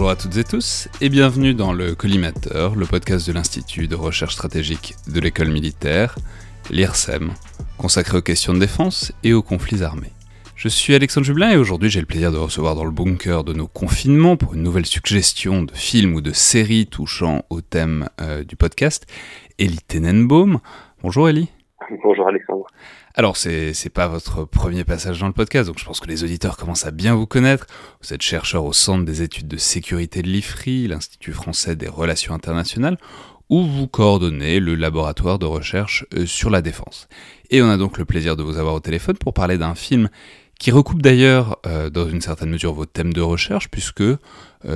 Bonjour 0.00 0.12
à 0.12 0.16
toutes 0.16 0.38
et 0.38 0.44
tous 0.44 0.88
et 1.02 1.10
bienvenue 1.10 1.52
dans 1.52 1.74
le 1.74 1.94
Collimateur, 1.94 2.74
le 2.74 2.86
podcast 2.86 3.26
de 3.26 3.34
l'Institut 3.34 3.86
de 3.86 3.96
recherche 3.96 4.32
stratégique 4.32 4.94
de 5.06 5.20
l'école 5.20 5.50
militaire, 5.50 6.16
l'IRSEM, 6.70 7.34
consacré 7.76 8.16
aux 8.16 8.22
questions 8.22 8.54
de 8.54 8.58
défense 8.58 9.12
et 9.24 9.34
aux 9.34 9.42
conflits 9.42 9.82
armés. 9.82 10.10
Je 10.56 10.68
suis 10.68 10.94
Alexandre 10.94 11.26
Jublin 11.26 11.50
et 11.50 11.58
aujourd'hui 11.58 11.90
j'ai 11.90 12.00
le 12.00 12.06
plaisir 12.06 12.32
de 12.32 12.38
recevoir 12.38 12.76
dans 12.76 12.86
le 12.86 12.90
bunker 12.90 13.44
de 13.44 13.52
nos 13.52 13.66
confinements 13.66 14.38
pour 14.38 14.54
une 14.54 14.62
nouvelle 14.62 14.86
suggestion 14.86 15.64
de 15.64 15.72
films 15.74 16.14
ou 16.14 16.22
de 16.22 16.32
séries 16.32 16.86
touchant 16.86 17.44
au 17.50 17.60
thème 17.60 18.08
euh, 18.22 18.42
du 18.42 18.56
podcast, 18.56 19.06
Elie 19.58 19.80
Tenenbaum. 19.86 20.60
Bonjour 21.02 21.28
Elie. 21.28 21.50
Bonjour 22.04 22.28
Alexandre. 22.28 22.66
Alors, 23.16 23.36
c'est, 23.36 23.74
c'est 23.74 23.90
pas 23.90 24.06
votre 24.06 24.44
premier 24.44 24.84
passage 24.84 25.18
dans 25.18 25.26
le 25.26 25.32
podcast, 25.32 25.66
donc 25.66 25.78
je 25.78 25.84
pense 25.84 25.98
que 25.98 26.06
les 26.06 26.22
auditeurs 26.22 26.56
commencent 26.56 26.86
à 26.86 26.92
bien 26.92 27.14
vous 27.14 27.26
connaître. 27.26 27.66
Vous 28.00 28.14
êtes 28.14 28.22
chercheur 28.22 28.64
au 28.64 28.72
Centre 28.72 29.04
des 29.04 29.22
études 29.22 29.48
de 29.48 29.56
sécurité 29.56 30.22
de 30.22 30.28
l'IFRI, 30.28 30.86
l'Institut 30.86 31.32
français 31.32 31.74
des 31.74 31.88
relations 31.88 32.32
internationales, 32.32 32.96
où 33.48 33.64
vous 33.64 33.88
coordonnez 33.88 34.60
le 34.60 34.76
laboratoire 34.76 35.40
de 35.40 35.46
recherche 35.46 36.06
euh, 36.14 36.24
sur 36.24 36.50
la 36.50 36.62
défense. 36.62 37.08
Et 37.50 37.60
on 37.60 37.68
a 37.68 37.76
donc 37.76 37.98
le 37.98 38.04
plaisir 38.04 38.36
de 38.36 38.44
vous 38.44 38.56
avoir 38.56 38.74
au 38.74 38.80
téléphone 38.80 39.16
pour 39.18 39.34
parler 39.34 39.58
d'un 39.58 39.74
film 39.74 40.08
qui 40.60 40.70
recoupe 40.70 41.02
d'ailleurs 41.02 41.58
euh, 41.66 41.90
dans 41.90 42.08
une 42.08 42.20
certaine 42.20 42.50
mesure 42.50 42.72
vos 42.72 42.86
thèmes 42.86 43.12
de 43.12 43.20
recherche, 43.20 43.68
puisque 43.68 44.02
euh, 44.02 44.16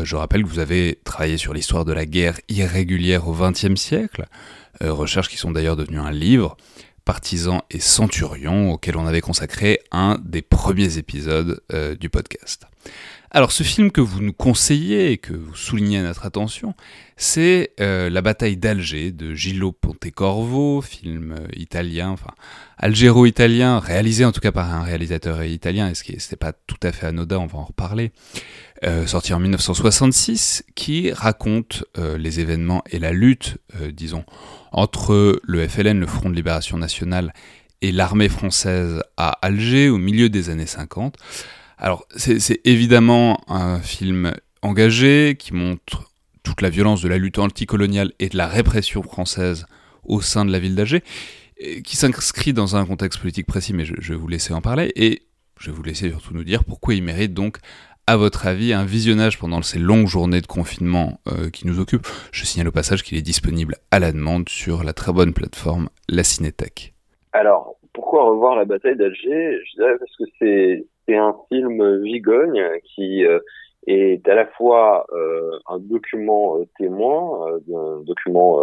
je 0.02 0.16
rappelle 0.16 0.42
que 0.42 0.48
vous 0.48 0.58
avez 0.58 0.98
travaillé 1.04 1.36
sur 1.36 1.54
l'histoire 1.54 1.84
de 1.84 1.92
la 1.92 2.06
guerre 2.06 2.40
irrégulière 2.48 3.28
au 3.28 3.32
XXe 3.32 3.76
siècle, 3.76 4.26
recherches 4.80 5.28
qui 5.28 5.36
sont 5.36 5.52
d'ailleurs 5.52 5.76
devenues 5.76 6.00
un 6.00 6.10
livre, 6.10 6.56
Partisans 7.04 7.62
et 7.70 7.80
Centurions, 7.80 8.72
auquel 8.72 8.96
on 8.96 9.06
avait 9.06 9.20
consacré 9.20 9.80
un 9.92 10.18
des 10.24 10.42
premiers 10.42 10.98
épisodes 10.98 11.62
euh, 11.72 11.94
du 11.94 12.08
podcast. 12.08 12.66
Alors 13.36 13.50
ce 13.50 13.64
film 13.64 13.90
que 13.90 14.00
vous 14.00 14.22
nous 14.22 14.32
conseillez 14.32 15.10
et 15.10 15.18
que 15.18 15.32
vous 15.32 15.56
soulignez 15.56 15.98
à 15.98 16.02
notre 16.04 16.24
attention, 16.24 16.74
c'est 17.16 17.72
euh, 17.80 18.08
La 18.08 18.22
bataille 18.22 18.56
d'Alger 18.56 19.10
de 19.10 19.34
Gillo 19.34 19.72
Pontecorvo, 19.72 20.80
film 20.80 21.32
euh, 21.32 21.48
italien, 21.56 22.10
enfin 22.10 22.30
algéro-italien, 22.78 23.80
réalisé 23.80 24.24
en 24.24 24.30
tout 24.30 24.38
cas 24.40 24.52
par 24.52 24.72
un 24.72 24.84
réalisateur 24.84 25.42
italien, 25.42 25.90
et 25.90 25.96
ce 25.96 26.04
qui 26.04 26.12
n'est 26.12 26.36
pas 26.36 26.52
tout 26.52 26.76
à 26.84 26.92
fait 26.92 27.06
anodin, 27.06 27.38
on 27.38 27.46
va 27.46 27.58
en 27.58 27.64
reparler, 27.64 28.12
euh, 28.84 29.04
sorti 29.08 29.34
en 29.34 29.40
1966, 29.40 30.62
qui 30.76 31.10
raconte 31.10 31.82
les 31.96 32.38
événements 32.38 32.84
et 32.88 33.00
la 33.00 33.10
lutte, 33.10 33.58
disons, 33.92 34.24
entre 34.70 35.40
le 35.42 35.66
FLN, 35.66 35.98
le 35.98 36.06
Front 36.06 36.30
de 36.30 36.36
Libération 36.36 36.78
Nationale, 36.78 37.32
et 37.82 37.90
l'armée 37.90 38.28
française 38.28 39.02
à 39.16 39.30
Alger 39.42 39.88
au 39.88 39.98
milieu 39.98 40.28
des 40.28 40.50
années 40.50 40.66
50. 40.66 41.16
Alors 41.78 42.06
c'est 42.16 42.60
évidemment 42.64 43.40
un 43.48 43.80
film 43.80 44.32
engagé 44.62 45.36
qui 45.38 45.54
montre 45.54 46.10
toute 46.42 46.62
la 46.62 46.70
violence 46.70 47.02
de 47.02 47.08
la 47.08 47.18
lutte 47.18 47.38
anticoloniale 47.38 48.12
et 48.18 48.28
de 48.28 48.36
la 48.36 48.46
répression 48.46 49.02
française 49.02 49.66
au 50.04 50.20
sein 50.20 50.44
de 50.44 50.52
la 50.52 50.58
ville 50.58 50.74
d'Alger, 50.74 51.02
qui 51.82 51.96
s'inscrit 51.96 52.52
dans 52.52 52.76
un 52.76 52.84
contexte 52.84 53.20
politique 53.20 53.46
précis, 53.46 53.72
mais 53.72 53.84
je, 53.84 53.94
vais 53.94 54.18
vous 54.18 54.28
laisser 54.28 54.52
en 54.52 54.60
parler, 54.60 54.92
et 54.96 55.22
je 55.58 55.70
vais 55.70 55.76
vous 55.76 55.82
laisser 55.82 56.10
surtout 56.10 56.34
nous 56.34 56.44
dire 56.44 56.64
pourquoi 56.64 56.94
il 56.94 57.02
mérite 57.02 57.32
donc 57.32 57.58
à 58.06 58.18
votre 58.18 58.46
avis, 58.46 58.74
un 58.74 58.84
visionnage 58.84 59.38
pendant 59.38 59.62
ces 59.62 59.78
longues 59.78 60.08
journées 60.08 60.42
de 60.42 60.46
confinement 60.46 61.20
euh, 61.26 61.48
qui 61.48 61.66
nous 61.66 61.80
occupent 61.80 62.06
Je 62.32 62.44
signale 62.44 62.68
au 62.68 62.72
passage 62.72 63.02
qu'il 63.02 63.16
est 63.16 63.22
disponible 63.22 63.76
à 63.90 63.98
la 63.98 64.12
demande 64.12 64.50
sur 64.50 64.84
la 64.84 64.92
très 64.92 65.10
bonne 65.10 65.32
plateforme 65.32 65.88
La 66.10 66.22
Cinétech. 66.22 66.92
Alors, 67.32 67.76
pourquoi 67.94 68.24
revoir 68.24 68.56
la 68.56 68.66
bataille 68.66 68.96
d'Alger? 68.96 69.58
Je 69.64 69.76
dirais 69.76 69.96
parce 69.98 70.16
que 70.18 70.24
c'est 70.38 70.86
c'est 71.06 71.16
un 71.16 71.34
film 71.48 72.02
vigogne 72.02 72.62
qui 72.94 73.24
euh, 73.24 73.38
est 73.86 74.26
à 74.28 74.34
la 74.34 74.46
fois 74.46 75.06
euh, 75.12 75.58
un 75.68 75.78
document 75.78 76.58
euh, 76.58 76.64
témoin, 76.78 77.48
un 77.52 78.00
document 78.02 78.62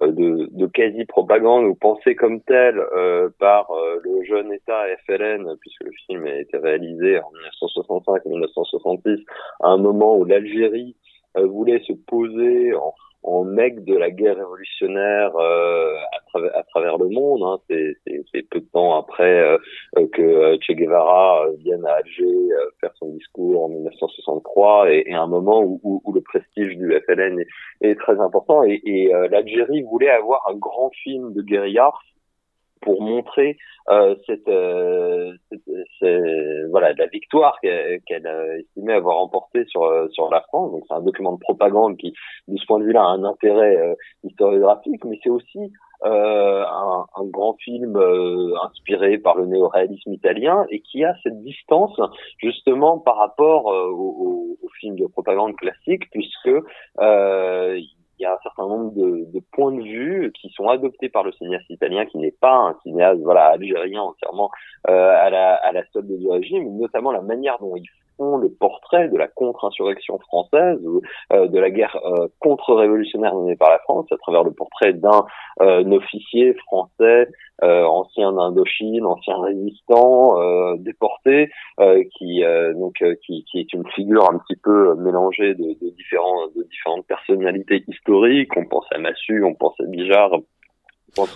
de, 0.00 0.48
de 0.50 0.66
quasi-propagande 0.66 1.66
ou 1.66 1.74
pensée 1.74 2.14
comme 2.14 2.40
euh, 2.50 3.28
par 3.38 3.68
le 4.02 4.24
jeune 4.24 4.52
État 4.52 4.84
FLN, 5.06 5.56
puisque 5.60 5.84
le 5.84 5.92
film 6.06 6.26
a 6.26 6.36
été 6.36 6.56
réalisé 6.56 7.18
en 7.18 7.30
1965 7.32 8.22
et 8.24 8.28
1966, 8.28 9.24
à 9.60 9.68
un 9.68 9.78
moment 9.78 10.16
où 10.16 10.24
l'Algérie 10.24 10.96
voulait 11.34 11.82
se 11.86 11.92
poser 11.92 12.74
en 12.74 12.94
en 13.22 13.44
mec 13.44 13.84
de 13.84 13.96
la 13.96 14.10
guerre 14.10 14.36
révolutionnaire 14.36 15.36
euh, 15.36 15.94
à, 16.12 16.20
travers, 16.28 16.56
à, 16.56 16.62
travers 16.62 16.98
le 16.98 17.08
monde. 17.08 17.42
Hein. 17.42 17.58
C'est 17.68 18.42
peu 18.48 18.60
de 18.60 18.66
temps 18.72 18.98
après 18.98 19.40
euh, 19.40 20.06
que 20.12 20.22
euh, 20.22 20.56
Che 20.60 20.72
Guevara 20.72 21.46
vienne 21.58 21.84
à 21.84 21.94
Alger 21.94 22.26
faire 22.80 22.92
son 22.98 23.10
discours 23.10 23.64
en 23.64 23.68
1963 23.68 24.92
et, 24.92 25.04
et 25.06 25.14
un 25.14 25.26
moment 25.26 25.60
où, 25.60 25.80
où, 25.82 26.00
où, 26.04 26.12
le 26.12 26.20
prestige 26.20 26.76
du 26.76 26.94
FLN 27.06 27.44
est, 27.80 27.98
très 27.98 28.20
important. 28.20 28.62
Et, 28.64 28.80
et 28.84 29.12
l'Algérie 29.30 29.82
voulait 29.82 30.10
avoir 30.10 30.48
un 30.48 30.54
grand 30.54 30.90
film 31.02 31.32
de 31.34 31.42
guérilla 31.42 31.92
pour 32.80 33.02
montrer 33.02 33.56
euh, 33.90 34.14
cette, 34.26 34.48
euh, 34.48 35.32
cette, 35.50 36.70
voilà 36.70 36.92
la 36.92 37.06
victoire 37.06 37.58
qu'elle 37.60 38.26
a 38.26 38.56
estimé 38.58 38.92
avoir 38.92 39.16
remportée 39.16 39.64
sur 39.66 39.84
euh, 39.84 40.08
sur 40.10 40.30
la 40.30 40.42
France. 40.42 40.72
Donc 40.72 40.84
c'est 40.86 40.94
un 40.94 41.00
document 41.00 41.32
de 41.32 41.38
propagande 41.38 41.96
qui, 41.96 42.12
de 42.48 42.56
ce 42.56 42.66
point 42.66 42.80
de 42.80 42.84
vue-là, 42.84 43.02
a 43.02 43.06
un 43.06 43.24
intérêt 43.24 43.76
euh, 43.76 43.94
historiographique, 44.24 45.04
mais 45.04 45.18
c'est 45.22 45.30
aussi 45.30 45.72
euh, 46.04 46.64
un, 46.64 47.06
un, 47.16 47.24
grand 47.24 47.54
film 47.54 47.96
euh, 47.96 48.52
inspiré 48.62 49.18
par 49.18 49.36
le 49.36 49.46
néo-réalisme 49.46 50.12
italien 50.12 50.66
et 50.70 50.80
qui 50.80 51.02
a 51.02 51.14
cette 51.22 51.42
distance 51.42 51.98
justement 52.38 52.98
par 52.98 53.16
rapport 53.16 53.66
au, 53.66 54.56
au, 54.62 54.68
film 54.80 54.96
de 54.96 55.06
propagande 55.06 55.56
classique, 55.56 56.08
puisque 56.12 56.50
il 57.00 57.97
y 58.22 58.26
a 58.26 58.34
un 58.34 58.38
certain 58.42 58.66
nombre 58.66 58.92
de, 58.94 59.26
de, 59.32 59.42
points 59.52 59.72
de 59.72 59.82
vue 59.82 60.32
qui 60.40 60.50
sont 60.50 60.68
adoptés 60.68 61.08
par 61.08 61.24
le 61.24 61.32
cinéaste 61.32 61.68
italien, 61.70 62.06
qui 62.06 62.18
n'est 62.18 62.30
pas 62.32 62.54
un 62.54 62.76
cinéaste 62.82 63.20
voilà 63.22 63.46
algérien 63.46 64.02
entièrement 64.02 64.50
euh, 64.88 65.14
à 65.26 65.30
la 65.30 65.54
à 65.54 65.72
la 65.72 65.82
solde 65.92 66.18
du 66.18 66.28
régime, 66.28 66.76
notamment 66.78 67.12
la 67.12 67.22
manière 67.22 67.58
dont 67.58 67.76
il 67.76 67.84
le 68.18 68.48
portrait 68.50 69.08
de 69.08 69.16
la 69.16 69.28
contre-insurrection 69.28 70.18
française 70.18 70.78
ou 70.84 71.02
euh, 71.32 71.46
de 71.46 71.58
la 71.58 71.70
guerre 71.70 71.96
euh, 72.04 72.28
contre-révolutionnaire 72.40 73.34
menée 73.34 73.56
par 73.56 73.70
la 73.70 73.78
France 73.80 74.06
à 74.10 74.16
travers 74.16 74.44
le 74.44 74.52
portrait 74.52 74.92
d'un 74.92 75.24
euh, 75.60 75.84
officier 75.90 76.54
français 76.66 77.28
ancien 77.60 78.32
d'Indochine, 78.32 79.04
ancien 79.04 79.36
résistant, 79.42 80.36
déporté, 80.76 81.50
qui 82.16 82.44
donc 82.76 83.02
qui, 83.26 83.44
qui, 83.50 83.58
est 83.58 83.72
une 83.72 83.84
figure 83.96 84.30
un 84.32 84.38
petit 84.38 84.54
peu 84.54 84.94
mélangée 84.94 85.56
de, 85.56 85.76
de 85.84 85.90
différents 85.90 86.46
de 86.54 86.62
différentes 86.70 87.04
personnalités 87.08 87.82
historiques. 87.88 88.56
On 88.56 88.64
pense 88.64 88.86
à 88.92 88.98
Massu, 88.98 89.42
on 89.42 89.54
pense 89.54 89.74
à 89.80 89.86
Bijard, 89.86 90.38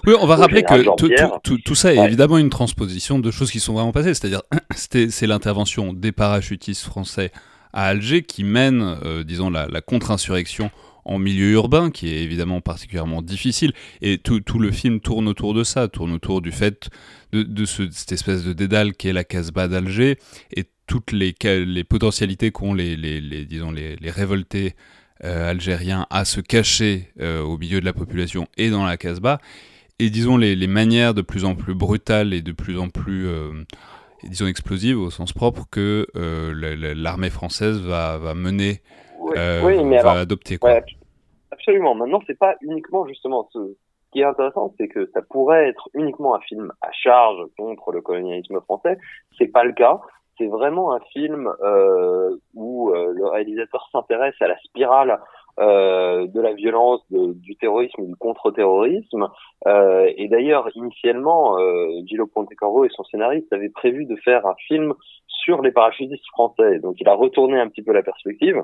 oui, 0.07 0.15
on 0.21 0.27
va 0.27 0.37
rappeler 0.37 0.63
que 0.63 0.97
tout, 0.97 1.11
tout, 1.43 1.59
tout, 1.59 1.75
ça 1.75 1.95
est 1.95 1.99
évidemment 1.99 2.39
une 2.39 2.51
transposition 2.51 3.19
de 3.19 3.31
choses 3.31 3.51
qui 3.51 3.61
sont 3.61 3.75
vraiment 3.75 3.93
passées. 3.93 4.15
C'est-à-dire, 4.15 4.43
c'est 4.77 5.27
l'intervention 5.27 5.93
des 5.93 6.13
parachutistes 6.13 6.85
français 6.85 7.33
à 7.73 7.87
Alger 7.87 8.23
qui 8.23 8.45
mène, 8.45 8.99
euh, 9.05 9.25
disons, 9.25 9.51
la, 9.51 9.67
la 9.67 9.81
contre-insurrection 9.81 10.71
en 11.05 11.19
milieu 11.19 11.53
urbain, 11.53 11.91
qui 11.91 12.13
est 12.13 12.23
évidemment 12.23 12.61
particulièrement 12.61 13.23
difficile. 13.23 13.73
Et 14.03 14.19
tout, 14.19 14.41
tout, 14.41 14.59
le 14.59 14.71
film 14.71 15.01
tourne 15.01 15.29
autour 15.29 15.55
de 15.55 15.65
ça, 15.65 15.89
tourne 15.89 16.13
autour 16.13 16.41
du 16.41 16.53
fait 16.53 16.91
de, 17.33 17.43
de 17.43 17.65
ce, 17.65 17.91
cette 17.91 18.13
espèce 18.13 18.45
de 18.45 18.53
dédale 18.53 18.93
qui 18.93 19.09
est 19.09 19.13
la 19.13 19.25
Casbah 19.25 19.69
d'Alger 19.69 20.19
et 20.55 20.65
toutes 20.87 21.13
les, 21.13 21.35
les 21.43 21.85
potentialités 21.85 22.51
qu'ont 22.51 22.75
les, 22.75 22.97
les, 22.97 23.21
les, 23.21 23.45
disons, 23.45 23.73
les, 23.73 23.97
révoltés 24.05 24.75
algériens 25.23 26.07
à 26.11 26.25
se 26.25 26.41
cacher 26.41 27.09
euh, 27.21 27.43
au 27.43 27.59
milieu 27.59 27.81
de 27.81 27.85
la 27.85 27.93
population 27.93 28.47
et 28.57 28.71
dans 28.71 28.85
la 28.85 28.97
Casbah. 28.97 29.39
Et 29.99 30.11
disons 30.11 30.37
les, 30.37 30.57
les, 30.57 30.67
manières 30.67 31.15
de 31.15 31.23
plus 31.23 31.45
en 31.45 31.55
plus 31.55 31.75
brutales 31.75 32.33
et 32.33 32.43
de 32.43 32.53
plus 32.53 32.79
en 32.79 32.89
plus, 32.89 33.29
euh, 33.29 33.53
disons, 34.25 34.47
explosives 34.47 34.99
au 34.99 35.11
sens 35.11 35.33
propre 35.33 35.65
que 35.71 36.07
euh, 36.17 36.95
l'armée 36.97 37.31
française 37.31 37.81
va, 37.81 38.19
va 38.19 38.35
mener, 38.35 38.81
oui, 39.21 39.35
oui, 39.63 39.91
va 39.91 40.01
alors, 40.01 40.13
adopter. 40.17 40.59
Quoi. 40.59 40.73
Ouais, 40.73 40.85
absolument. 41.53 41.95
Maintenant, 41.95 42.21
c'est 42.27 42.39
pas 42.39 42.57
uniquement 42.63 43.07
justement 43.07 43.49
ce, 43.53 43.59
ce 43.59 44.11
qui 44.13 44.21
est 44.21 44.25
intéressant, 44.25 44.75
c'est 44.79 44.89
que 44.89 45.09
ça 45.15 45.23
pourrait 45.23 45.69
être 45.69 45.89
uniquement 45.95 46.35
un 46.35 46.41
film 46.41 46.73
à 46.81 46.91
charge 46.91 47.47
contre 47.57 47.93
le 47.93 48.01
colonialisme 48.01 48.61
français. 48.63 48.99
C'est 49.39 49.47
pas 49.47 49.63
le 49.63 49.73
cas 49.73 50.01
c'est 50.39 50.47
vraiment 50.47 50.95
un 50.95 51.01
film 51.13 51.51
euh, 51.63 52.37
où 52.55 52.91
euh, 52.91 53.13
le 53.15 53.27
réalisateur 53.27 53.89
s'intéresse 53.93 54.35
à 54.41 54.49
la 54.49 54.59
spirale 54.61 55.21
euh, 55.61 56.27
de 56.27 56.41
la 56.41 56.55
violence, 56.55 57.03
du 57.11 57.57
terrorisme, 57.57 58.07
du 58.07 58.17
contre-terrorisme. 58.17 59.29
Euh, 59.67 60.11
et 60.17 60.29
d'ailleurs, 60.29 60.69
initialement, 60.75 61.59
euh, 61.59 61.89
Gillo 62.07 62.27
Pontecorvo 62.27 62.85
et 62.85 62.89
son 62.91 63.05
scénariste 63.05 63.53
avaient 63.53 63.69
prévu 63.69 64.07
de 64.07 64.17
faire 64.17 64.47
un 64.47 64.55
film 64.67 64.95
sur 65.27 65.61
les 65.61 65.71
parachutistes 65.71 66.27
français. 66.29 66.79
Donc, 66.79 66.97
il 67.01 67.09
a 67.09 67.15
retourné 67.15 67.61
un 67.61 67.69
petit 67.69 67.83
peu 67.83 67.93
la 67.93 68.03
perspective 68.03 68.63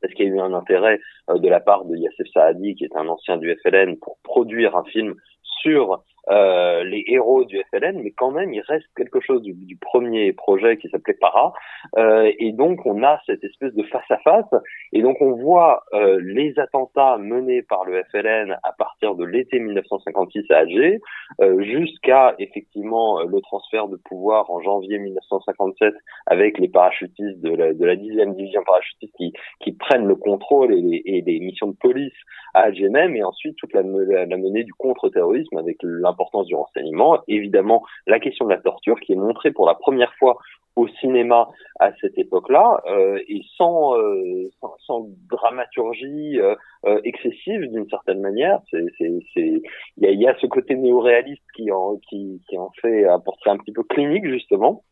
parce 0.00 0.14
qu'il 0.14 0.26
y 0.26 0.30
a 0.30 0.34
eu 0.34 0.40
un 0.40 0.52
intérêt 0.52 1.00
euh, 1.30 1.38
de 1.38 1.48
la 1.48 1.60
part 1.60 1.84
de 1.84 1.96
Yassef 1.96 2.26
Saadi, 2.32 2.74
qui 2.74 2.84
est 2.84 2.96
un 2.96 3.08
ancien 3.08 3.36
du 3.36 3.54
FLN, 3.62 3.96
pour 3.98 4.18
produire 4.22 4.76
un 4.76 4.84
film 4.84 5.14
sur 5.42 6.02
euh, 6.30 6.84
les 6.84 7.04
héros 7.06 7.44
du 7.44 7.62
FLN, 7.70 8.00
mais 8.02 8.10
quand 8.10 8.30
même 8.30 8.52
il 8.52 8.60
reste 8.60 8.86
quelque 8.96 9.20
chose 9.20 9.42
du, 9.42 9.76
premier 9.80 10.32
projet 10.32 10.76
qui 10.78 10.88
s'appelait 10.88 11.16
Para, 11.20 11.52
euh, 11.96 12.32
et 12.38 12.52
donc 12.52 12.84
on 12.84 13.02
a 13.02 13.20
cette 13.26 13.44
espèce 13.44 13.74
de 13.74 13.82
face 13.84 14.10
à 14.10 14.18
face, 14.18 14.62
et 14.92 15.02
donc 15.02 15.16
on 15.20 15.32
voit 15.32 15.84
euh, 15.94 16.18
les 16.22 16.58
attentats 16.58 17.18
menés 17.18 17.62
par 17.62 17.84
le 17.84 18.02
FLN 18.10 18.56
à 18.62 18.72
partir 18.72 19.14
de 19.14 19.24
l'été 19.24 19.60
1956 19.60 20.50
à 20.50 20.58
Alger, 20.58 21.00
euh, 21.40 21.62
jusqu'à 21.62 22.34
effectivement 22.38 23.22
le 23.22 23.40
transfert 23.40 23.88
de 23.88 23.96
pouvoir 23.96 24.50
en 24.50 24.60
janvier 24.60 24.98
1957 24.98 25.94
avec 26.26 26.58
les 26.58 26.68
parachutistes 26.68 27.40
de 27.40 27.54
la, 27.54 27.72
de 27.72 27.84
la 27.84 27.94
10e 27.94 28.34
division 28.34 28.62
parachutiste 28.64 29.14
qui, 29.16 29.32
qui 29.60 29.72
prennent 29.72 30.06
le 30.06 30.16
contrôle 30.16 30.72
et 30.74 30.80
les, 30.80 31.02
et 31.04 31.20
les 31.22 31.40
missions 31.40 31.68
de 31.68 31.76
police 31.76 32.14
à 32.54 32.62
Alger 32.62 32.88
même, 32.88 33.14
et 33.14 33.22
ensuite 33.22 33.56
toute 33.56 33.72
la, 33.74 33.82
la 33.82 34.36
menée 34.36 34.64
du 34.64 34.72
contre-terrorisme 34.74 35.58
avec 35.58 35.76
l'importance 36.16 36.46
du 36.46 36.54
renseignement, 36.54 37.20
évidemment 37.28 37.82
la 38.06 38.18
question 38.18 38.46
de 38.46 38.50
la 38.50 38.58
torture 38.58 38.98
qui 39.00 39.12
est 39.12 39.16
montrée 39.16 39.50
pour 39.50 39.66
la 39.66 39.74
première 39.74 40.14
fois 40.14 40.38
au 40.76 40.88
cinéma 40.88 41.48
à 41.80 41.90
cette 42.00 42.18
époque-là 42.18 42.82
euh, 42.86 43.18
et 43.28 43.40
sans, 43.56 43.96
euh, 43.98 44.50
sans, 44.60 44.74
sans 44.86 45.08
dramaturgie 45.30 46.38
euh, 46.38 46.54
euh 46.84 47.00
excessive 47.04 47.60
d'une 47.72 47.88
certaine 47.88 48.20
manière. 48.20 48.60
Il 48.72 49.62
y 49.96 50.06
a, 50.06 50.10
y 50.10 50.28
a 50.28 50.36
ce 50.38 50.46
côté 50.46 50.76
néo-réaliste 50.76 51.42
qui 51.54 51.70
en 51.72 51.96
qui, 52.08 52.42
qui 52.48 52.58
en 52.58 52.70
fait 52.82 53.06
un 53.06 53.20
portrait 53.20 53.50
un 53.50 53.56
petit 53.56 53.72
peu 53.72 53.82
clinique 53.84 54.26
justement. 54.26 54.84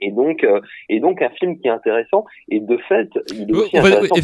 Et 0.00 0.10
donc, 0.10 0.42
euh, 0.44 0.60
et 0.88 1.00
donc 1.00 1.22
un 1.22 1.30
film 1.30 1.58
qui 1.58 1.68
est 1.68 1.70
intéressant. 1.70 2.24
Et 2.48 2.60
de 2.60 2.76
fait, 2.88 3.08
il 3.32 3.50
est 3.50 3.52
aussi 3.52 3.76
intéressant 3.76 4.14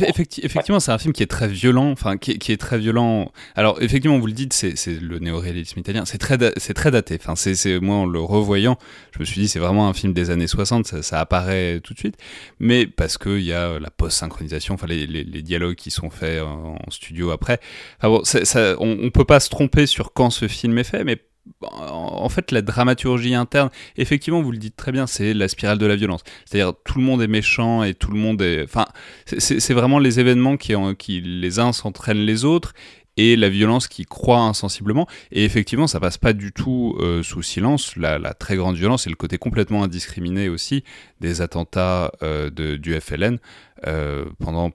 effectivement, 0.42 0.80
c'est 0.80 0.92
un 0.92 0.98
film 0.98 1.12
qui 1.12 1.22
est 1.22 1.30
très 1.30 1.48
violent. 1.48 1.90
Enfin, 1.90 2.16
qui, 2.16 2.38
qui, 2.38 2.52
est 2.52 2.56
très 2.56 2.78
violent. 2.78 3.30
Alors, 3.54 3.80
effectivement, 3.82 4.18
vous 4.18 4.26
le 4.26 4.32
dites, 4.32 4.52
c'est 4.52 4.74
le 5.00 5.18
néo-réalisme 5.18 5.78
italien. 5.78 6.04
C'est 6.04 6.18
très, 6.18 6.36
c'est 6.56 6.74
très 6.74 6.90
daté. 6.90 7.18
Enfin, 7.20 7.36
c'est 7.36 7.80
moi 7.80 7.96
en 7.96 8.06
le 8.06 8.20
revoyant, 8.20 8.76
je 9.12 9.20
me 9.20 9.24
suis 9.24 9.40
dit, 9.40 9.48
c'est 9.48 9.58
vraiment 9.58 9.88
un 9.88 9.94
film 9.94 10.12
des 10.12 10.30
années 10.30 10.46
60. 10.46 10.86
Ça, 10.86 11.02
ça 11.02 11.20
apparaît 11.20 11.80
tout 11.80 11.94
de 11.94 11.98
suite. 11.98 12.16
Mais 12.58 12.86
parce 12.86 13.18
qu'il 13.18 13.42
y 13.42 13.52
a 13.52 13.78
la 13.78 13.90
post-synchronisation, 13.90 14.74
enfin 14.74 14.86
les, 14.86 15.06
les, 15.06 15.24
les, 15.24 15.42
dialogues 15.42 15.76
qui 15.76 15.90
sont 15.90 16.10
faits 16.10 16.42
en, 16.42 16.76
studio 16.90 17.30
après. 17.30 17.58
Enfin, 17.98 18.08
bon, 18.08 18.24
ça, 18.24 18.74
on, 18.78 18.98
on 19.02 19.10
peut 19.10 19.24
pas 19.24 19.40
se 19.40 19.48
tromper 19.48 19.86
sur 19.86 20.12
quand 20.12 20.30
ce 20.30 20.48
film 20.48 20.76
est 20.78 20.84
fait, 20.84 21.04
mais 21.04 21.16
en 21.62 22.28
fait, 22.28 22.52
la 22.52 22.62
dramaturgie 22.62 23.34
interne, 23.34 23.70
effectivement, 23.96 24.42
vous 24.42 24.52
le 24.52 24.58
dites 24.58 24.76
très 24.76 24.92
bien, 24.92 25.06
c'est 25.06 25.34
la 25.34 25.48
spirale 25.48 25.78
de 25.78 25.86
la 25.86 25.96
violence. 25.96 26.22
C'est-à-dire, 26.44 26.74
tout 26.84 26.98
le 26.98 27.04
monde 27.04 27.22
est 27.22 27.28
méchant 27.28 27.82
et 27.82 27.94
tout 27.94 28.10
le 28.10 28.18
monde 28.18 28.42
est. 28.42 28.64
Enfin, 28.64 28.86
c'est 29.26 29.74
vraiment 29.74 29.98
les 29.98 30.20
événements 30.20 30.56
qui, 30.56 31.20
les 31.20 31.58
uns 31.58 31.72
s'entraînent 31.72 32.24
les 32.24 32.44
autres 32.44 32.72
et 33.16 33.36
la 33.36 33.48
violence 33.48 33.88
qui 33.88 34.04
croît 34.04 34.40
insensiblement. 34.40 35.06
Et 35.32 35.44
effectivement, 35.44 35.86
ça 35.86 36.00
passe 36.00 36.18
pas 36.18 36.32
du 36.32 36.52
tout 36.52 36.96
euh, 37.00 37.22
sous 37.22 37.42
silence. 37.42 37.96
La, 37.96 38.18
très 38.34 38.56
grande 38.56 38.76
violence 38.76 39.06
et 39.06 39.10
le 39.10 39.16
côté 39.16 39.38
complètement 39.38 39.82
indiscriminé 39.82 40.48
aussi 40.48 40.84
des 41.20 41.42
attentats 41.42 42.12
euh, 42.22 42.50
du 42.50 42.98
FLN 42.98 43.38
euh, 43.86 44.24
pendant, 44.38 44.70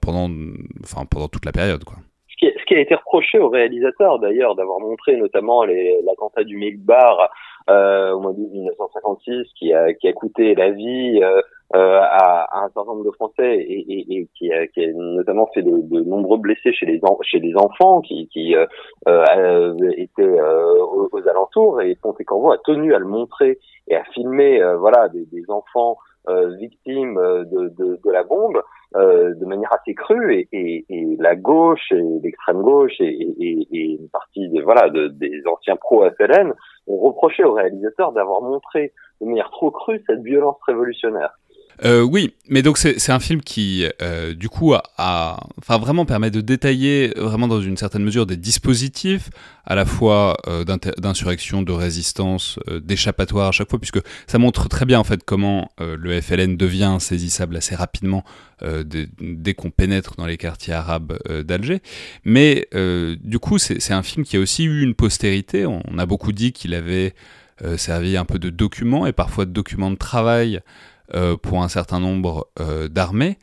toute 1.28 1.44
la 1.44 1.52
période, 1.52 1.84
qui 2.66 2.74
a 2.74 2.80
été 2.80 2.94
reproché 2.94 3.38
au 3.38 3.48
réalisateur 3.48 4.18
d'ailleurs 4.18 4.54
d'avoir 4.54 4.80
montré 4.80 5.16
notamment 5.16 5.64
l'attentat 5.64 6.44
du 6.44 6.56
Milk 6.56 6.80
Bar 6.80 7.30
euh, 7.68 8.12
au 8.12 8.20
mois 8.20 8.32
de 8.32 8.40
1956 8.40 9.48
qui 9.58 9.72
a, 9.72 9.92
qui 9.94 10.08
a 10.08 10.12
coûté 10.12 10.54
la 10.54 10.70
vie 10.70 11.20
euh, 11.22 11.40
euh, 11.74 11.98
à, 12.00 12.44
à, 12.44 12.64
un 12.64 12.68
certain 12.68 12.92
nombre 12.92 13.04
de 13.04 13.10
Français 13.10 13.56
et, 13.56 13.84
et, 13.92 14.18
et 14.18 14.28
qui, 14.38 14.52
a, 14.52 14.68
qui, 14.68 14.84
a, 14.84 14.92
notamment 14.92 15.48
fait 15.52 15.62
de, 15.62 15.72
de, 15.72 16.00
nombreux 16.02 16.38
blessés 16.38 16.72
chez 16.72 16.86
les, 16.86 17.00
chez 17.22 17.40
les 17.40 17.56
enfants 17.56 18.02
qui, 18.02 18.28
qui 18.28 18.54
euh, 18.54 18.66
euh, 19.08 19.74
étaient 19.96 20.22
euh, 20.22 20.76
aux, 20.84 21.08
aux, 21.10 21.28
alentours. 21.28 21.82
Et 21.82 21.96
Ponte 21.96 22.22
Corvo 22.24 22.52
a 22.52 22.58
tenu 22.58 22.94
à 22.94 23.00
le 23.00 23.06
montrer 23.06 23.58
et 23.88 23.96
à 23.96 24.04
filmer 24.14 24.62
voilà 24.78 25.08
des, 25.08 25.24
des 25.26 25.50
enfants 25.50 25.98
victimes 26.58 27.14
de, 27.14 27.68
de, 27.78 28.00
de, 28.04 28.10
la 28.10 28.24
bombe 28.24 28.62
euh, 28.96 29.34
de 29.34 29.44
manière 29.44 29.72
assez 29.72 29.94
crue 29.94 30.34
et, 30.34 30.48
et, 30.52 30.84
et 30.88 31.16
la 31.18 31.36
gauche 31.36 31.92
et 31.92 32.02
l'extrême 32.22 32.62
gauche 32.62 32.94
et, 33.00 33.34
et, 33.38 33.96
une 34.00 34.08
partie 34.08 34.48
de, 34.48 34.62
voilà 34.62 34.88
de, 34.90 35.08
des 35.08 35.42
anciens 35.46 35.76
pro 35.76 36.08
FLN 36.10 36.52
ont 36.86 36.98
reproché 36.98 37.44
au 37.44 37.52
réalisateur 37.52 38.12
d'avoir 38.12 38.42
montré 38.42 38.92
de 39.20 39.26
manière 39.26 39.50
trop 39.50 39.70
crue 39.70 40.02
cette 40.06 40.22
violence 40.22 40.56
révolutionnaire. 40.66 41.32
Euh, 41.84 42.00
oui, 42.02 42.32
mais 42.48 42.62
donc 42.62 42.78
c'est 42.78 43.10
un 43.10 43.20
film 43.20 43.42
qui, 43.42 43.86
euh, 44.00 44.34
du 44.34 44.48
coup, 44.48 44.74
a, 44.74 45.46
vraiment 45.68 46.06
permet 46.06 46.30
de 46.30 46.40
détailler 46.40 47.12
vraiment 47.16 47.48
dans 47.48 47.60
une 47.60 47.76
certaine 47.76 48.02
mesure 48.02 48.26
des 48.26 48.36
dispositifs 48.36 49.30
à 49.66 49.74
la 49.74 49.84
fois 49.84 50.36
euh, 50.46 50.64
d'insurrection, 50.64 51.62
de 51.62 51.72
résistance, 51.72 52.58
euh, 52.68 52.80
d'échappatoire 52.80 53.48
à 53.48 53.52
chaque 53.52 53.68
fois, 53.68 53.78
puisque 53.78 54.00
ça 54.26 54.38
montre 54.38 54.68
très 54.68 54.86
bien 54.86 55.00
en 55.00 55.04
fait 55.04 55.24
comment 55.24 55.70
euh, 55.80 55.96
le 55.98 56.20
FLN 56.20 56.56
devient 56.56 56.96
saisissable 57.00 57.56
assez 57.56 57.74
rapidement 57.74 58.24
dès, 58.62 59.52
qu'on 59.52 59.70
pénètre 59.70 60.16
dans 60.16 60.24
les 60.24 60.38
quartiers 60.38 60.72
arabes 60.72 61.18
d'Alger. 61.44 61.82
Mais 62.24 62.66
du 63.22 63.38
coup, 63.38 63.58
c'est 63.58 63.92
un 63.92 64.02
film 64.02 64.24
qui 64.24 64.38
a 64.38 64.40
aussi 64.40 64.64
eu 64.64 64.82
une 64.82 64.94
postérité. 64.94 65.66
On, 65.66 65.82
on 65.86 65.98
a 65.98 66.06
beaucoup 66.06 66.32
dit 66.32 66.52
qu'il 66.52 66.72
avait 66.72 67.14
servi 67.76 68.16
un 68.16 68.24
peu 68.24 68.38
de 68.38 68.48
document 68.48 69.06
et 69.06 69.12
parfois 69.12 69.44
de 69.44 69.50
document 69.50 69.90
de 69.90 69.96
travail 69.96 70.62
euh, 70.62 70.95
pour 71.42 71.62
un 71.62 71.68
certain 71.68 72.00
nombre 72.00 72.48
euh, 72.60 72.88
d'armées. 72.88 73.36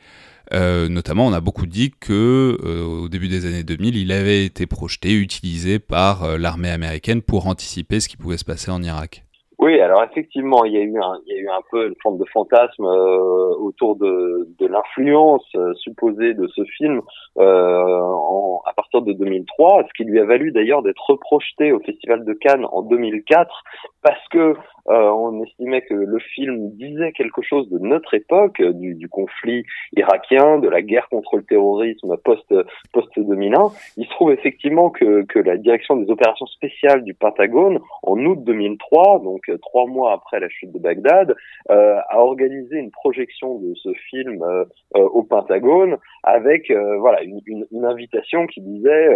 Euh, 0.53 0.89
notamment, 0.89 1.25
on 1.25 1.33
a 1.33 1.39
beaucoup 1.39 1.65
dit 1.65 1.91
que 1.99 2.57
au 3.03 3.09
début 3.09 3.27
des 3.27 3.45
années 3.45 3.63
2000, 3.63 3.95
il 3.95 4.11
avait 4.11 4.45
été 4.45 4.67
projeté, 4.67 5.13
utilisé 5.13 5.79
par 5.79 6.37
l'armée 6.37 6.69
américaine 6.69 7.21
pour 7.21 7.47
anticiper 7.47 7.99
ce 7.99 8.09
qui 8.09 8.17
pouvait 8.17 8.37
se 8.37 8.45
passer 8.45 8.69
en 8.69 8.81
Irak. 8.83 9.23
Oui, 9.57 9.79
alors 9.79 10.03
effectivement, 10.03 10.65
il 10.65 10.73
y 10.73 10.77
a 10.77 10.81
eu 10.81 10.97
un, 10.99 11.61
peu 11.71 11.87
une 11.87 11.95
forme 12.03 12.17
de 12.17 12.25
fantasme 12.33 12.83
autour 12.83 13.95
de, 13.95 14.47
l'influence 14.59 15.45
supposée 15.75 16.33
de 16.33 16.47
ce 16.47 16.63
film 16.77 17.01
à 17.37 18.73
partir 18.75 19.01
de 19.01 19.13
2003, 19.13 19.83
ce 19.87 19.93
qui 19.95 20.03
lui 20.03 20.19
a 20.19 20.25
valu 20.25 20.51
d'ailleurs 20.51 20.81
d'être 20.81 21.03
reprojeté 21.07 21.71
au 21.71 21.79
Festival 21.79 22.25
de 22.25 22.33
Cannes 22.33 22.65
en 22.71 22.81
2004 22.81 23.63
parce 24.03 24.27
que 24.29 24.55
euh, 24.89 25.09
on 25.11 25.41
estimait 25.43 25.81
que 25.81 25.93
le 25.93 26.19
film 26.19 26.71
disait 26.71 27.13
quelque 27.13 27.41
chose 27.41 27.69
de 27.69 27.79
notre 27.79 28.13
époque, 28.13 28.59
euh, 28.59 28.73
du, 28.73 28.95
du, 28.95 29.07
conflit 29.07 29.63
irakien, 29.95 30.59
de 30.59 30.67
la 30.67 30.81
guerre 30.81 31.07
contre 31.09 31.37
le 31.37 31.43
terrorisme 31.43 32.17
post 32.17 32.53
post 32.91 33.09
2001. 33.17 33.71
Il 33.97 34.05
se 34.05 34.09
trouve 34.11 34.31
effectivement 34.31 34.89
que, 34.89 35.23
que 35.23 35.39
la 35.39 35.55
direction 35.57 35.95
des 35.95 36.09
opérations 36.09 36.47
spéciales 36.47 37.03
du 37.03 37.13
Pentagone, 37.13 37.79
en 38.03 38.17
août 38.25 38.43
2003, 38.43 39.19
donc 39.19 39.49
euh, 39.49 39.57
trois 39.57 39.87
mois 39.87 40.13
après 40.13 40.39
la 40.39 40.49
chute 40.49 40.71
de 40.71 40.79
Bagdad, 40.79 41.35
euh, 41.69 41.99
a 42.09 42.19
organisé 42.19 42.77
une 42.77 42.91
projection 42.91 43.59
de 43.59 43.73
ce 43.75 43.93
film 44.09 44.43
euh, 44.43 44.65
au 44.95 45.23
Pentagone 45.23 45.97
avec 46.23 46.71
voilà 46.99 47.21
une, 47.23 47.41
une, 47.45 47.65
une, 47.71 47.85
invitation 47.85 48.47
qui 48.47 48.61
disait 48.61 49.09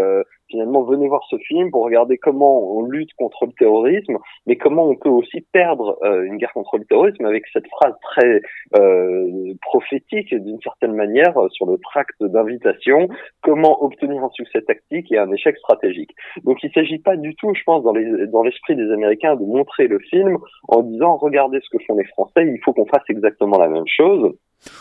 finalement 0.50 0.84
venez 0.84 1.08
voir 1.08 1.24
ce 1.30 1.38
film 1.38 1.72
pour 1.72 1.84
regarder 1.86 2.18
comment 2.18 2.78
on 2.78 2.84
lutte 2.84 3.14
contre 3.14 3.46
le 3.46 3.52
terrorisme, 3.54 4.18
mais 4.46 4.58
comment 4.58 4.77
on 4.84 4.96
peut 4.96 5.10
aussi 5.10 5.42
perdre 5.52 5.98
euh, 6.04 6.24
une 6.24 6.38
guerre 6.38 6.54
contre 6.54 6.78
le 6.78 6.86
terrorisme 6.86 7.26
avec 7.26 7.46
cette 7.54 7.68
phrase 7.68 7.94
très 8.02 8.42
euh, 8.76 9.54
prophétique 9.62 10.34
d'une 10.34 10.60
certaine 10.62 10.94
manière 10.94 11.38
euh, 11.38 11.50
sur 11.50 11.66
le 11.66 11.78
tract 11.78 12.16
d'invitation, 12.22 13.08
comment 13.42 13.84
obtenir 13.84 14.24
un 14.24 14.30
succès 14.30 14.62
tactique 14.62 15.12
et 15.12 15.18
un 15.18 15.32
échec 15.32 15.58
stratégique? 15.58 16.12
Donc 16.44 16.64
il 16.64 16.68
ne 16.68 16.74
s'agit 16.74 17.00
pas 17.00 17.16
du 17.16 17.36
tout, 17.36 17.54
je 17.54 17.64
pense, 17.64 17.84
dans 17.84 18.44
l'esprit 18.44 18.76
des 18.76 18.92
Américains 18.92 19.36
de 19.36 19.46
montrer 19.46 19.88
le 19.88 20.00
film 20.00 20.38
en 20.68 20.82
disant 20.82 21.18
regardez 21.18 21.60
ce 21.62 21.70
que 21.76 21.84
font 21.86 21.98
les 21.98 22.06
Français, 22.06 22.46
il 22.46 22.60
faut 22.64 22.74
qu'on 22.74 22.86
fasse 22.86 23.10
exactement 23.10 23.58
la 23.58 23.70
même 23.70 23.88
chose. 23.88 24.34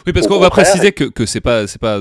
Oui, 0.07 0.13
parce 0.13 0.27
qu'on 0.27 0.39
va 0.39 0.51
préciser 0.51 0.93
que, 0.93 1.05
que 1.05 1.27
c'est 1.27 1.41
pas, 1.41 1.67
c'est 1.67 1.81
pas, 1.81 2.01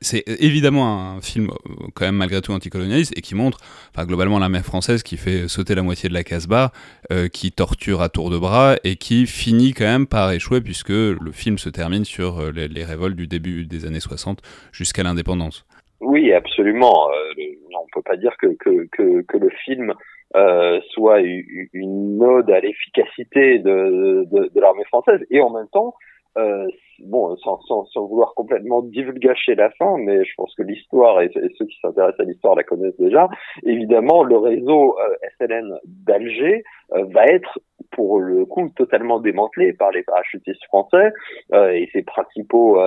c'est 0.00 0.24
évidemment 0.40 1.16
un 1.16 1.20
film 1.20 1.48
euh, 1.50 1.86
quand 1.94 2.04
même 2.04 2.16
malgré 2.16 2.40
tout 2.40 2.52
anticolonialiste 2.52 3.16
et 3.16 3.20
qui 3.20 3.34
montre, 3.34 3.58
enfin 3.94 4.06
globalement 4.06 4.38
la 4.38 4.48
mer 4.48 4.62
française 4.62 5.02
qui 5.02 5.16
fait 5.16 5.48
sauter 5.48 5.74
la 5.74 5.82
moitié 5.82 6.08
de 6.08 6.14
la 6.14 6.24
Casbah, 6.24 6.72
euh, 7.12 7.28
qui 7.28 7.52
torture 7.52 8.00
à 8.00 8.08
tour 8.08 8.30
de 8.30 8.38
bras 8.38 8.76
et 8.84 8.96
qui 8.96 9.26
finit 9.26 9.72
quand 9.72 9.84
même 9.84 10.06
par 10.06 10.30
échouer 10.32 10.60
puisque 10.60 10.90
le 10.90 11.32
film 11.32 11.58
se 11.58 11.68
termine 11.68 12.04
sur 12.04 12.40
euh, 12.40 12.50
les, 12.50 12.84
révoltes 12.84 13.16
du 13.16 13.26
début 13.26 13.66
des 13.66 13.86
années 13.86 14.00
60 14.00 14.40
jusqu'à 14.72 15.02
l'indépendance. 15.02 15.66
Oui, 16.00 16.32
absolument. 16.32 17.08
Euh, 17.10 17.42
on 17.78 17.86
peut 17.92 18.02
pas 18.02 18.16
dire 18.16 18.36
que 18.40 18.48
que, 18.58 18.86
que, 18.92 19.22
que 19.22 19.36
le 19.36 19.50
film 19.64 19.92
euh, 20.34 20.80
soit 20.90 21.20
une 21.20 22.22
ode 22.22 22.50
à 22.50 22.60
l'efficacité 22.60 23.58
de, 23.58 24.26
de, 24.30 24.50
de 24.54 24.60
l'armée 24.60 24.84
française 24.84 25.20
et 25.30 25.40
en 25.40 25.50
même 25.50 25.68
temps 25.72 25.94
euh, 26.36 26.66
bon, 27.00 27.36
sans, 27.36 27.60
sans, 27.62 27.84
sans, 27.86 28.06
vouloir 28.06 28.34
complètement 28.34 28.82
divulgacher 28.82 29.54
la 29.54 29.70
fin, 29.70 29.96
mais 29.98 30.24
je 30.24 30.32
pense 30.36 30.54
que 30.54 30.62
l'histoire, 30.62 31.20
et, 31.22 31.30
ceux 31.32 31.66
qui 31.66 31.78
s'intéressent 31.80 32.20
à 32.20 32.24
l'histoire 32.24 32.54
la 32.54 32.64
connaissent 32.64 32.98
déjà, 32.98 33.28
évidemment, 33.64 34.22
le 34.22 34.36
réseau 34.36 34.96
euh, 34.98 35.14
SLN 35.38 35.78
d'Alger 35.84 36.64
euh, 36.92 37.04
va 37.12 37.26
être 37.26 37.58
pour 37.92 38.20
le 38.20 38.44
coup 38.44 38.68
totalement 38.76 39.20
démantelé 39.20 39.72
par 39.72 39.90
les 39.90 40.02
parachutistes 40.02 40.64
français 40.64 41.12
euh, 41.52 41.70
et 41.70 41.88
ses 41.92 42.02
principaux 42.02 42.78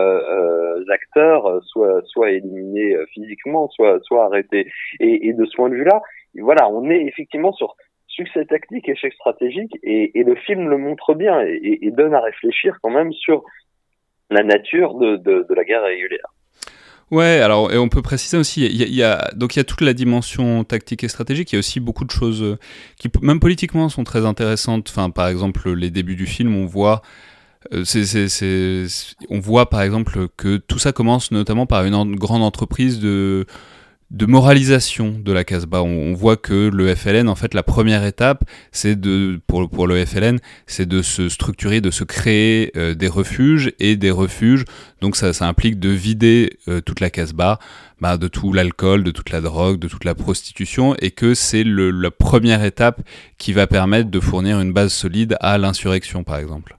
acteurs 0.90 1.64
soit 1.64 2.02
soit 2.06 2.32
éliminés 2.32 2.96
physiquement, 3.14 3.70
soit 3.70 4.00
soit 4.04 4.26
arrêtés. 4.26 4.68
Et, 5.00 5.30
et 5.30 5.34
de 5.34 5.46
ce 5.46 5.56
point 5.56 5.70
de 5.70 5.76
vue-là, 5.76 6.02
voilà, 6.36 6.70
on 6.70 6.90
est 6.90 7.02
effectivement 7.06 7.54
sur 7.54 7.76
succès 8.20 8.46
tactique, 8.46 8.90
échec 8.90 9.14
stratégique, 9.14 9.78
et, 9.84 10.12
le 10.24 10.36
film 10.36 10.70
le 10.70 10.78
montre 10.78 11.14
bien 11.14 11.42
et, 11.42 11.92
donne 11.92 12.14
à 12.14 12.20
réfléchir 12.20 12.78
quand 12.82 12.90
même 12.90 13.14
sur 13.14 13.44
la 14.30 14.44
nature 14.44 14.96
de, 14.96 15.46
la 15.54 15.64
guerre 15.64 15.84
régulière. 15.84 16.34
Ouais, 17.12 17.40
alors 17.40 17.72
et 17.74 17.78
on 17.78 17.90
peut 17.90 18.04
préciser 18.04 18.38
aussi, 18.38 18.66
il 18.66 18.94
y, 18.94 19.04
a, 19.04 19.32
donc 19.36 19.56
il 19.56 19.60
y 19.60 19.62
a 19.62 19.64
toute 19.64 19.82
la 19.82 19.94
dimension 19.94 20.64
tactique 20.64 21.04
et 21.04 21.08
stratégique. 21.08 21.52
Il 21.52 21.56
y 21.56 21.58
a 21.58 21.60
aussi 21.60 21.80
beaucoup 21.80 22.06
de 22.06 22.12
choses 22.12 22.44
euh, 22.44 22.60
qui, 23.00 23.10
même 23.24 23.40
politiquement, 23.40 23.90
sont 23.90 24.04
très 24.04 24.28
intéressantes. 24.28 24.88
Enfin, 24.90 25.10
par 25.10 25.28
exemple, 25.28 25.72
les 25.72 25.90
débuts 25.90 26.16
du 26.16 26.28
film, 26.28 26.56
on 26.56 26.68
voit, 26.68 27.02
euh, 27.74 27.84
on 29.32 29.40
voit 29.40 29.70
par 29.72 29.82
exemple 29.82 30.28
que 30.38 30.58
tout 30.58 30.78
ça 30.78 30.92
commence 30.92 31.32
notamment 31.32 31.66
par 31.66 31.84
une 31.84 32.16
grande 32.16 32.44
entreprise 32.44 33.00
de 33.00 33.48
de 34.12 34.26
moralisation 34.26 35.20
de 35.20 35.32
la 35.32 35.44
Casbah. 35.44 35.84
On, 35.84 36.14
voit 36.14 36.38
que 36.38 36.70
le 36.70 36.94
FLN, 36.96 37.30
en 37.30 37.36
fait, 37.36 37.54
la 37.54 37.64
première 37.64 38.04
étape, 38.04 38.44
c'est 38.72 39.00
de, 39.00 39.40
pour, 39.46 39.70
pour 39.70 39.88
le 39.88 40.04
FLN, 40.04 40.40
c'est 40.66 40.88
de 40.88 41.02
se 41.02 41.30
structurer, 41.30 41.80
de 41.80 41.92
se 41.92 42.04
créer 42.04 42.72
euh, 42.76 42.96
des 42.96 43.08
refuges 43.08 43.72
et 43.80 43.96
des 43.96 44.12
refuges. 44.12 44.66
Donc 45.02 45.16
ça, 45.16 45.34
ça 45.34 45.48
implique 45.48 45.80
de 45.80 45.90
vider 45.90 46.58
euh, 46.68 46.82
toute 46.82 47.00
la 47.00 47.10
Casbah, 47.10 47.60
bah, 48.02 48.18
de 48.18 48.28
tout 48.28 48.52
l'alcool, 48.52 49.04
de 49.04 49.12
toute 49.12 49.30
la 49.30 49.42
drogue, 49.42 49.80
de 49.80 49.88
toute 49.88 50.06
la 50.06 50.16
prostitution, 50.16 50.96
et 51.00 51.12
que 51.12 51.36
c'est 51.36 51.64
la 51.64 52.12
première 52.12 52.64
étape 52.64 53.02
qui 53.38 53.54
va 53.54 53.68
permettre 53.68 54.10
de 54.10 54.20
fournir 54.20 54.60
une 54.60 54.74
base 54.74 54.92
solide 54.92 55.38
à 55.40 55.58
l'insurrection, 55.58 56.24
par 56.24 56.38
exemple. 56.38 56.79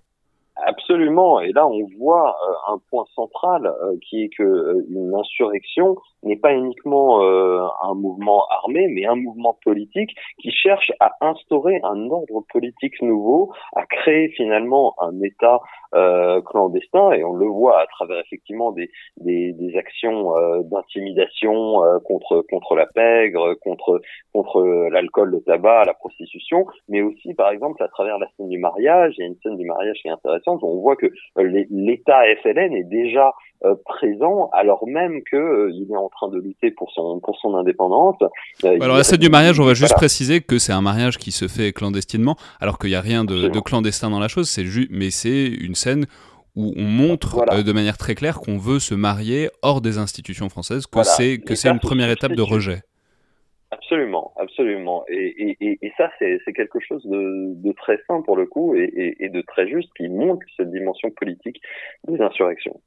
Absolument. 0.91 1.39
Et 1.39 1.53
là, 1.53 1.69
on 1.69 1.87
voit 1.99 2.37
euh, 2.49 2.75
un 2.75 2.79
point 2.91 3.05
central 3.15 3.65
euh, 3.65 3.97
qui 4.09 4.25
est 4.25 4.29
que 4.29 4.43
euh, 4.43 4.85
une 4.91 5.15
insurrection 5.15 5.95
n'est 6.25 6.37
pas 6.37 6.53
uniquement 6.53 7.23
un 7.23 7.95
mouvement 7.95 8.45
armé, 8.51 8.89
mais 8.89 9.07
un 9.07 9.15
mouvement 9.15 9.57
politique 9.65 10.11
qui 10.39 10.51
cherche 10.51 10.93
à 11.01 11.13
instaurer 11.23 11.81
un 11.83 12.11
ordre 12.11 12.45
politique 12.53 13.01
nouveau, 13.01 13.53
à 13.75 13.87
créer 13.87 14.29
finalement 14.37 14.95
un 15.01 15.19
État 15.23 15.61
clandestin. 16.45 17.13
Et 17.13 17.25
on 17.25 17.33
le 17.33 17.47
voit 17.47 17.81
à 17.81 17.87
travers 17.87 18.21
effectivement 18.21 18.71
des, 18.73 18.91
des, 19.17 19.55
des 19.55 19.77
actions 19.79 20.35
d'intimidation 20.65 21.81
contre 22.05 22.45
contre 22.51 22.75
la 22.77 22.87
pègre, 22.87 23.55
contre 23.55 24.03
contre 24.35 24.63
l'alcool, 24.91 25.31
le 25.31 25.41
tabac, 25.41 25.85
la 25.87 25.95
prostitution, 25.95 26.67
mais 26.89 27.01
aussi 27.01 27.33
par 27.33 27.51
exemple 27.51 27.83
à 27.83 27.89
travers 27.89 28.19
la 28.19 28.27
scène 28.37 28.51
du 28.51 28.59
mariage. 28.59 29.15
Il 29.17 29.23
y 29.23 29.25
a 29.25 29.27
une 29.27 29.39
scène 29.43 29.57
du 29.57 29.65
mariage 29.65 29.97
qui 30.03 30.09
est 30.09 30.13
intéressante 30.13 30.63
voit 30.81 30.97
que 30.97 31.07
euh, 31.07 31.65
l'État 31.71 32.23
FLN 32.43 32.73
est 32.75 32.85
déjà 32.85 33.33
euh, 33.65 33.75
présent 33.85 34.49
alors 34.53 34.87
même 34.87 35.23
que 35.31 35.37
euh, 35.37 35.71
il 35.73 35.89
est 35.93 35.97
en 35.97 36.09
train 36.09 36.29
de 36.29 36.39
lutter 36.39 36.71
pour 36.71 36.91
son 36.93 37.21
pour 37.21 37.39
son 37.39 37.55
indépendance. 37.55 38.17
alors 38.65 38.97
la 38.97 39.05
scène 39.05 39.19
du 39.19 39.29
mariage, 39.29 39.61
on 39.61 39.65
va 39.65 39.75
juste 39.75 39.95
préciser 39.95 40.41
que 40.41 40.59
c'est 40.59 40.73
un 40.73 40.81
mariage 40.81 41.19
qui 41.19 41.31
se 41.31 41.49
fait 41.49 41.73
clandestinement, 41.73 42.37
alors 42.61 42.79
qu'il 42.79 42.91
n'y 42.91 42.97
a 42.97 43.01
rien 43.01 43.25
de, 43.25 43.61
clandestin 43.61 44.11
dans 44.11 44.21
la 44.21 44.29
chose. 44.29 44.49
C'est 44.49 44.65
juste, 44.65 44.89
mais 44.91 45.11
c'est 45.11 45.47
une 45.47 45.75
scène 45.75 46.07
où 46.57 46.73
on 46.77 46.85
montre 46.85 47.63
de 47.63 47.73
manière 47.73 47.97
très 47.97 48.15
claire 48.15 48.41
qu'on 48.41 48.59
veut 48.59 48.81
se 48.81 48.95
marier 48.95 49.51
hors 49.63 49.81
des 49.81 49.99
institutions 49.99 50.49
françaises, 50.49 50.87
que 50.87 51.03
c'est 51.05 51.39
que 51.39 51.55
c'est 51.55 51.69
une 51.69 51.79
première 51.79 52.11
étape 52.11 52.33
de 52.33 52.43
rejet. 52.43 52.83
Absolument, 53.91 54.33
absolument. 54.37 55.05
Et, 55.09 55.93
ça, 55.97 56.13
c'est 56.21 56.53
quelque 56.53 56.79
chose 56.79 57.05
de, 57.05 57.73
très 57.73 57.99
sain 58.07 58.23
pour 58.23 58.37
le 58.37 58.47
coup 58.47 58.77
et, 58.77 59.29
de 59.29 59.41
très 59.41 59.69
juste 59.69 59.91
qui 59.97 60.09
montre 60.09 60.47
cette 60.57 60.71
dimension 60.71 61.11
politique 61.11 61.61
des 62.07 62.21
insurrections. 62.21 62.81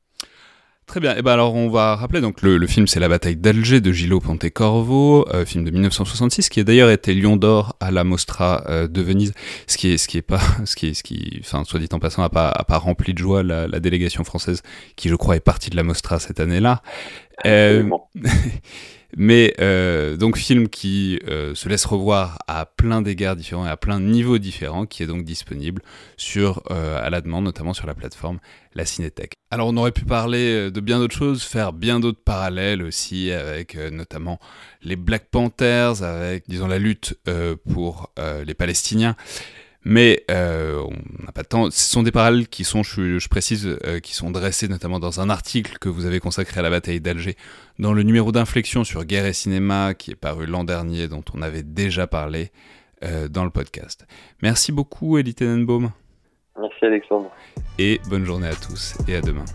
Très 0.86 1.00
bien. 1.00 1.14
Et 1.14 1.20
eh 1.20 1.22
ben 1.22 1.32
alors 1.32 1.56
on 1.56 1.70
va 1.70 1.96
rappeler 1.96 2.20
donc 2.20 2.42
le, 2.42 2.68
film 2.68 2.88
c'est 2.88 3.00
la 3.00 3.08
bataille 3.08 3.38
d'Alger 3.38 3.80
de 3.80 3.92
Gillo 3.94 4.20
Pontecorvo, 4.20 5.26
euh, 5.34 5.46
film 5.46 5.64
de 5.64 5.72
1966 5.72 6.50
qui 6.50 6.60
a 6.60 6.64
d'ailleurs 6.66 6.90
été 6.90 7.14
Lion 7.14 7.38
d'or 7.38 7.78
à 7.80 7.90
la 7.90 8.04
Mostra 8.04 8.64
euh, 8.68 8.90
de 8.90 9.02
Venise, 9.02 9.34
ce 9.66 9.78
qui 9.78 9.88
est 9.94 10.22
pas 10.22 10.42
ce 10.66 10.76
qui 10.76 11.40
enfin 11.40 11.64
soit 11.64 11.80
dit 11.80 11.88
en 11.94 12.00
passant 12.00 12.22
a 12.22 12.30
pas 12.30 12.78
rempli 12.78 13.14
de 13.14 13.18
joie 13.18 13.44
la, 13.44 13.68
délégation 13.80 14.26
française 14.26 14.62
qui 14.98 15.08
je 15.08 15.16
crois 15.16 15.38
est 15.38 15.44
partie 15.44 15.70
de 15.70 15.78
la 15.78 15.84
Mostra 15.84 16.20
cette 16.20 16.42
année-là. 16.42 16.82
Euh, 17.46 17.90
Mais 19.16 19.54
euh, 19.60 20.18
donc 20.18 20.38
film 20.38 20.68
qui 20.68 21.20
euh, 21.28 21.54
se 21.54 21.70
laisse 21.70 21.86
revoir 21.86 22.40
à 22.48 22.66
plein 22.66 23.04
d'égards 23.04 23.36
différents 23.36 23.68
et 23.68 23.70
à 23.70 23.78
plein 23.78 24.00
de 24.00 24.06
niveaux 24.06 24.40
différents, 24.40 24.88
qui 24.88 25.04
est 25.04 25.06
donc 25.06 25.24
disponible 25.24 25.84
sur 26.18 26.64
à 26.72 27.12
la 27.12 27.22
demande, 27.22 27.44
notamment 27.44 27.74
sur 27.74 27.86
la 27.86 27.94
plateforme 27.94 28.40
La 28.74 28.88
Cinétech. 28.88 29.34
Alors 29.52 29.68
on 29.68 29.78
aurait 29.78 29.92
pu 29.92 30.04
parler 30.04 30.72
de 30.72 30.80
bien 30.80 30.98
d'autres 30.98 31.16
choses, 31.16 31.44
faire 31.44 31.74
bien 31.74 32.00
d'autres 32.00 32.24
parallèles 32.26 32.82
aussi 32.82 33.30
avec 33.30 33.76
notamment 33.76 34.40
les 34.82 34.96
Black 34.96 35.28
Panthers, 35.30 36.02
avec 36.02 36.46
disons 36.50 36.66
la 36.68 36.80
lutte 36.80 37.16
pour 37.72 38.12
les 38.18 38.54
Palestiniens. 38.56 39.16
Mais 39.86 40.24
euh, 40.32 40.82
on 40.82 41.26
n'a 41.26 41.32
pas 41.34 41.44
de 41.44 41.48
temps. 41.48 41.70
Ce 41.70 41.92
sont 41.92 42.04
des 42.04 42.12
parallèles 42.12 42.48
qui 42.48 42.64
sont, 42.64 42.84
je, 42.84 43.28
précise, 43.28 43.78
euh, 43.86 44.00
qui 44.00 44.14
sont 44.16 44.32
dressés 44.32 44.68
notamment 44.68 45.00
dans 45.00 45.20
un 45.20 45.30
article 45.30 45.78
que 45.80 45.90
vous 45.90 46.06
avez 46.06 46.20
consacré 46.20 46.60
à 46.60 46.64
la 46.64 46.70
bataille 46.70 47.02
d'Alger, 47.02 47.36
dans 47.80 47.94
le 47.94 48.04
numéro 48.04 48.32
d'inflexion 48.32 48.84
sur 48.84 49.04
guerre 49.04 49.26
et 49.26 49.34
cinéma 49.34 49.94
qui 49.94 50.12
est 50.12 50.16
paru 50.16 50.46
l'an 50.46 50.64
dernier, 50.64 51.08
dont 51.08 51.24
on 51.34 51.42
avait 51.42 51.64
déjà 51.64 52.08
parlé 52.08 52.52
euh, 53.04 53.28
dans 53.28 53.44
le 53.44 53.50
podcast. 53.50 54.06
Merci 54.42 54.72
beaucoup, 54.72 55.18
Elie 55.18 55.36
Tenenbaum. 55.36 55.92
Merci, 56.60 56.86
Alexandre. 56.86 57.32
Et 57.78 58.00
bonne 58.10 58.26
journée 58.26 58.48
à 58.48 58.56
tous 58.56 58.96
et 59.08 59.16
à 59.16 59.22
demain. 59.22 59.46